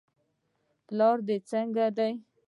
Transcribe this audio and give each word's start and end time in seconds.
پلار 0.87 1.17
دې 1.27 1.37
څنګه 1.49 1.85
دی. 1.97 2.13